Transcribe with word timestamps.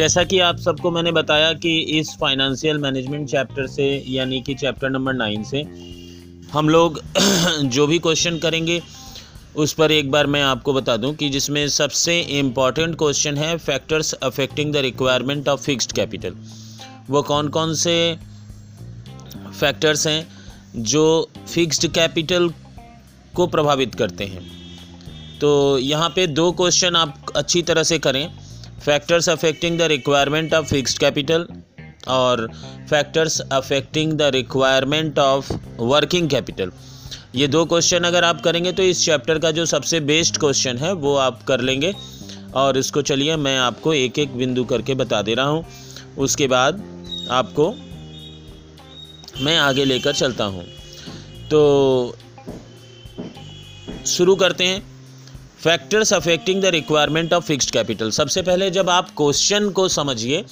जैसा 0.00 0.24
कि 0.24 0.38
आप 0.38 0.58
सबको 0.58 0.90
मैंने 0.90 1.12
बताया 1.12 1.52
कि 1.52 1.78
इस 1.78 2.16
फाइनेंशियल 2.20 2.78
मैनेजमेंट 2.78 3.28
चैप्टर 3.28 3.66
से, 3.66 4.04
यानी 4.08 4.40
कि 4.42 4.54
चैप्टर 4.54 4.90
नंबर 4.90 5.12
नाइन 5.12 5.44
से, 5.44 5.60
हम 6.52 6.68
लोग 6.68 7.00
जो 7.64 7.86
भी 7.86 7.98
क्वेश्चन 7.98 8.38
करेंगे, 8.38 8.82
उस 9.56 9.72
पर 9.72 9.92
एक 9.92 10.10
बार 10.10 10.26
मैं 10.26 10.42
आपको 10.42 10.72
बता 10.72 10.96
दूँ 10.96 11.14
कि 11.14 11.28
जिसमें 11.28 11.68
सबसे 11.68 12.20
इंपॉर्टेंट 12.20 12.96
क्वेश्चन 12.98 13.36
है 13.36 13.58
factors 13.58 14.12
affecting 14.12 14.72
the 14.72 14.76
requirement 14.76 15.48
of 15.48 15.60
fixed 15.60 15.92
capital 15.92 16.34
वो 17.10 17.22
कौन 17.22 17.48
कौन 17.48 17.74
से 17.74 18.16
फैक्टर्स 19.60 20.06
हैं 20.06 20.28
जो 20.76 21.30
फिक्स्ड 21.54 21.86
कैपिटल 21.86 22.52
को 23.34 23.46
प्रभावित 23.46 23.94
करते 23.94 24.24
हैं? 24.24 24.50
तो 25.38 25.78
यहाँ 25.78 26.08
पे 26.08 26.26
दो 26.26 26.52
क्वेश्चन 26.52 26.96
आप 26.96 27.26
अच्छी 27.36 27.62
तरह 27.62 27.82
से 27.82 27.98
करें। 27.98 28.49
Factors 28.84 29.28
affecting 29.28 29.78
the 29.78 29.82
requirement 29.82 30.54
of 30.54 30.66
fixed 30.66 30.98
capital 30.98 31.46
और 32.08 32.46
factors 32.90 33.40
affecting 33.40 34.12
the 34.12 34.22
requirement 34.22 35.18
of 35.18 35.52
working 35.78 36.30
capital 36.30 36.72
ये 37.34 37.48
दो 37.48 37.64
क्वेश्चन 37.64 38.04
अगर 38.04 38.24
आप 38.24 38.40
करेंगे 38.40 38.72
तो 38.72 38.82
इस 38.82 39.04
चैप्टर 39.04 39.38
का 39.38 39.50
जो 39.50 39.66
सबसे 39.66 40.00
बेस्ट 40.00 40.36
क्वेश्चन 40.36 40.76
है, 40.76 40.92
वो 40.92 41.16
आप 41.16 41.42
कर 41.42 41.60
लेंगे। 41.60 41.94
और 42.54 42.78
इसको 42.78 43.02
चलिए 43.02 43.36
मैं 43.36 43.58
आपको 43.58 43.94
एक 43.94 44.18
एक 44.18 44.36
बिंदु 44.36 44.64
करके 44.64 44.94
बता 44.94 45.22
दे 45.22 45.34
रहा 45.34 45.46
हूँ। 45.46 45.66
उसके 46.18 46.46
बाद 46.46 46.82
आपको 47.30 47.70
मैं 49.40 49.56
आगे 49.58 49.84
लेकर 49.84 50.12
चलता 50.12 50.44
हूँ। 50.44 50.64
तो 51.50 52.16
शुरू 54.06 54.36
करते 54.36 54.64
हैं। 54.64 54.89
Factors 55.60 56.12
affecting 56.14 56.60
the 56.62 56.66
requirement 56.66 57.32
of 57.32 57.44
fixed 57.44 57.70
capital 57.70 58.10
सबसे 58.10 58.42
पहले 58.42 58.70
जब 58.70 58.90
आप 58.90 59.08
क्वेश्चन 59.16 59.68
को 59.70 59.86
समझिए, 59.88 60.44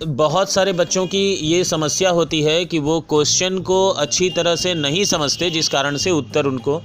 बहुत 0.00 0.50
सारे 0.50 0.72
बच्चों 0.72 1.06
की 1.06 1.22
ये 1.44 1.64
समस्या 1.64 2.10
होती 2.10 2.40
है 2.42 2.64
कि 2.64 2.78
वो 2.78 3.00
क्वेश्चन 3.10 3.58
को 3.60 3.88
अच्छी 3.88 4.28
तरह 4.30 4.56
से 4.56 4.74
नहीं 4.74 5.04
समझते, 5.04 5.50
जिस 5.50 5.68
कारण 5.68 5.96
से 5.96 6.10
उत्तर 6.10 6.46
उनको 6.46 6.80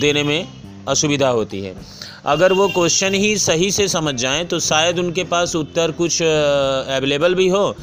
देने 0.00 0.22
में 0.22 0.46
असुविधा 0.88 1.28
होती 1.30 1.60
है। 1.60 1.74
अगर 2.26 2.52
वो 2.52 2.68
क्वेश्चन 2.68 3.14
ही 3.14 3.36
सही 3.38 3.70
से 3.70 3.88
समझ 3.88 4.14
जाएँ 4.16 4.44
तो 4.44 4.60
शायद 4.60 4.98
उनके 4.98 5.24
पास 5.24 5.56
उत्तर 5.56 5.92
कुछ 5.92 6.22
अवेलेबल 6.22 7.34
भी 7.34 7.48
हो, 7.48 7.74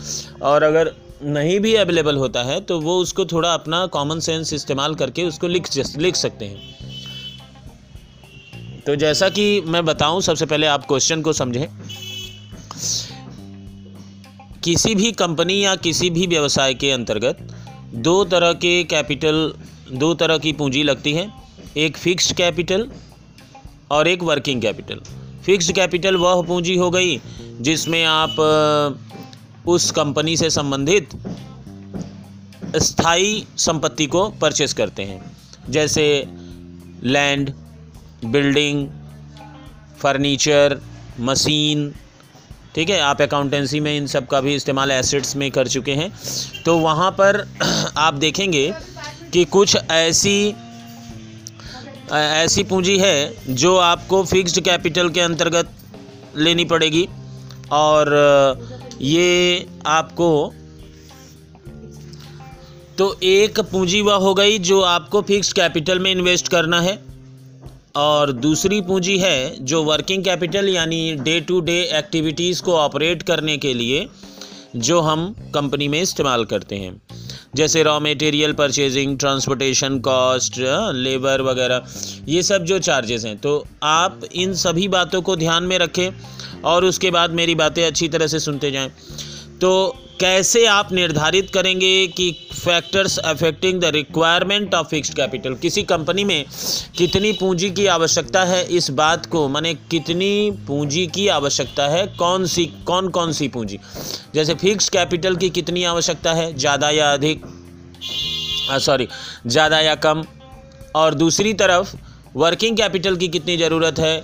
और 0.44 0.64
अगर 0.64 0.94
नहीं 1.24 1.60
भी 1.60 1.76
अवेलेबल 1.76 2.18
होता 2.18 2.44
है 2.44 2.62
तो 2.62 2.80
वो 2.80 3.00
उसको 3.00 3.26
थोड़ा 3.26 3.54
अपना 3.54 3.86
कॉमन 3.88 4.20
सेंस 4.20 4.54
इस्तेमाल 4.54 4.96
करके 4.96 5.24
उसको 5.24 5.48
लिख 5.48 5.76
लिख 5.98 6.16
सकते 6.16 6.46
हैं। 6.46 6.76
तो 8.88 8.96
जैसा 8.96 9.28
कि 9.30 9.62
मैं 9.62 9.84
बताऊँ, 9.86 10.22
सबसे 10.22 10.46
पहले 10.46 10.68
आप 10.68 10.86
क्वेश्चन 10.88 11.22
को 11.22 11.32
समझें। 11.34 11.68
किसी 14.64 14.94
भी 14.96 15.12
कंपनी 15.12 15.66
या 15.66 15.76
किसी 15.76 16.10
भी 16.10 16.28
व्यवसाय 16.28 16.74
के 16.74 16.92
अंतर्गत 16.92 17.38
दो 17.94 18.24
तरह 18.26 18.54
के 18.54 18.84
कैपिटल 18.84 19.54
दो 19.92 20.14
तरह 20.14 20.38
की 20.38 20.54
पूंजी 20.54 20.84
लगती 20.84 21.14
है। 21.14 21.28
एक 21.78 21.98
फिक्स्ड 21.98 22.36
कैपिटल 22.36 22.88
और 23.92 24.08
एक 24.08 24.24
वर्किंग 24.24 24.62
कैपिटल 24.62 25.02
फिक्स्ड 25.46 25.72
कैपिटल 25.72 26.16
वह 26.16 26.42
पूंजी 26.44 26.76
हो 26.76 26.90
गई 26.92 27.20
जिसमें 27.62 28.04
आप 28.06 28.40
उस 29.68 29.92
कंपनी 29.92 30.38
से 30.38 30.50
संबंधित 30.50 31.10
स्थायी 32.78 33.46
संपत्ति 33.58 34.08
को 34.08 34.28
परचेस 34.42 34.74
करते 34.74 35.04
हैं। 35.04 35.22
जैसे 35.70 36.28
लैंड 37.04 37.54
बिल्डिंग, 38.26 38.88
फर्नीचर, 40.00 40.80
मशीन, 41.20 41.92
ठीक 42.76 42.90
है, 42.90 43.00
आप 43.00 43.22
अकाउंटेंसी 43.22 43.80
में 43.80 43.98
इन 43.98 44.08
सब 44.08 44.28
का 44.28 44.42
भी 44.42 44.56
इस्तेमाल 44.56 44.92
एसेट्स 44.92 45.36
में 45.36 45.50
कर 45.52 45.68
चुके 45.68 45.92
हैं। 45.92 46.12
तो 46.66 46.78
वहाँ 46.78 47.12
पर 47.12 47.48
आप 47.98 48.14
देखेंगे 48.14 48.74
कि 49.34 49.46
कुछ 49.46 49.76
ऐसी 49.92 50.56
ऐसी 52.12 52.64
पूंजी 52.64 52.98
है 52.98 53.56
जो 53.56 53.76
आपको 53.78 54.24
फिक्स्ड 54.24 54.60
कैपिटल 54.62 55.10
के 55.10 55.22
अंतर्गत 55.22 55.70
लेनी 56.36 56.66
पड़ेगी। 56.66 57.08
और 57.72 58.14
ये 59.02 59.68
आपको 59.88 60.54
तो 62.98 63.20
एक 63.24 63.60
पूंजी 63.60 64.02
वह 64.02 64.16
हो 64.16 64.34
गई 64.34 64.58
जो 64.60 64.82
आपको 64.82 65.22
फिक्स्ड 65.22 65.56
कैपिटल 65.56 66.00
में 66.00 66.12
इन्वेस्ट 66.12 66.48
करना 66.48 66.82
है। 66.82 67.07
और 67.98 68.32
दूसरी 68.32 68.82
पूंजी 68.82 69.18
है 69.18 69.66
जो 69.66 69.84
वर्किंग 69.84 70.24
कैपिटल 70.24 70.70
यानी 70.70 71.14
डे 71.16 71.40
टू 71.42 71.60
डे 71.62 71.80
एक्टिविटीज़ 71.94 72.62
को 72.62 72.74
ऑपरेट 72.74 73.24
करने 73.24 73.58
के 73.58 73.74
लिए 73.74 74.08
जो 74.76 75.00
हम 75.00 75.34
कंपनी 75.54 75.88
में 75.88 76.02
इस्तेमाल 76.02 76.46
करते 76.46 76.76
हैं। 76.76 77.02
जैसे 77.56 77.84
raw 77.84 78.00
material 78.00 78.54
purchasing 78.54 79.18
transportation 79.20 80.00
cost 80.00 80.58
labour 80.96 81.42
वगैरह, 81.42 81.84
ये 82.28 82.44
सब 82.44 82.64
जो 82.64 82.80
चार्जेस 82.80 83.26
हैं। 83.26 83.38
तो 83.38 83.66
आप 83.84 84.20
इन 84.36 84.54
सभी 84.54 84.88
बातों 84.88 85.22
को 85.22 85.36
ध्यान 85.36 85.64
में 85.64 85.78
रखें 85.78 86.10
और 86.62 86.86
उसके 86.86 87.12
बाद 87.12 87.32
मेरी 87.32 87.56
बातें 87.56 87.86
अच्छी 87.86 88.08
तरह 88.08 88.28
से 88.28 88.40
सुनते 88.40 88.72
जाएँ। 88.72 88.92
तो 89.62 89.72
कैसे 90.20 90.66
आप 90.66 90.92
निर्धारित 90.94 91.50
करेंगे 91.54 92.08
कि 92.08 92.32
factors 92.54 93.18
affecting 93.18 93.80
the 93.82 93.86
requirement 93.86 94.74
of 94.76 94.88
fixed 94.88 95.14
capital 95.14 95.56
किसी 95.56 95.84
कंपनी 95.84 96.24
में 96.24 96.46
कितनी 96.98 97.32
पूंजी 97.32 97.70
की 97.70 97.86
आवश्यकता 97.86 98.44
है? 98.44 98.64
इस 98.68 98.90
बात 98.92 99.26
को 99.26 99.48
माने 99.48 99.74
कितनी 99.92 100.52
पूंजी 100.68 101.06
की 101.08 101.28
आवश्यकता 101.28 101.88
है? 101.88 102.06
कौन 102.08 102.46
सी 102.46 102.66
कौन 102.88 103.10
कौन 103.10 103.32
सी 103.32 103.48
पूंजी? 103.48 103.80
जैसे 104.36 104.56
फिक्स्ड 104.56 104.94
कैपिटल 104.94 105.36
की 105.36 105.50
कितनी 105.50 105.84
आवश्यकता 105.84 106.34
है? 106.34 106.54
ज़्यादा 106.58 106.90
या 106.90 107.14
अधिक? 107.14 107.46
सॉरी 108.72 109.08
ज़्यादा 109.48 109.80
या 109.80 109.96
कम? 109.96 110.24
और 110.96 111.14
दूसरी 111.14 111.54
तरफ़ 111.54 111.96
वर्किंग 112.36 112.78
कैपिटल 112.78 113.16
की 113.16 113.28
कितनी 113.28 113.58
ज़रूरत 113.58 114.00
है? 114.00 114.24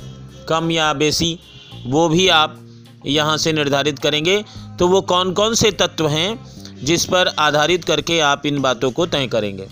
कम 0.50 0.72
या 0.72 0.94
बेसी? 0.94 1.40
वो 1.86 2.10
भी 2.10 2.28
आप 2.28 2.60
यहाँ 3.06 3.38
से 3.38 3.54
निर्धारित 3.54 4.00
करेंगे 4.00 4.44
तो 4.80 4.88
वो 4.88 5.02
कौन 5.02 5.34
कौन 5.34 5.54
से 5.54 5.72
तत्व 5.72 6.08
हैं 6.08 6.40
जिस 6.84 7.06
पर 7.06 7.28
आधारित 7.40 7.86
करके 7.86 8.20
आप 8.20 8.46
इन 8.46 8.62
बातों 8.62 8.92
को 8.92 9.06
तय 9.06 9.28
करेंगे? 9.28 9.68